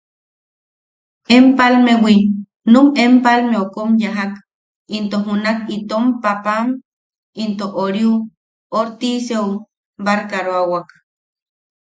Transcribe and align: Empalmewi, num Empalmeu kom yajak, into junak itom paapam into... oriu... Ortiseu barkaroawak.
Empalmewi, 1.39 2.17
num 2.71 2.87
Empalmeu 3.07 3.65
kom 3.75 3.89
yajak, 4.03 4.33
into 4.97 5.17
junak 5.25 5.57
itom 5.75 6.05
paapam 6.21 6.67
into... 7.43 7.65
oriu... 7.83 8.11
Ortiseu 8.79 9.47
barkaroawak. 10.05 10.87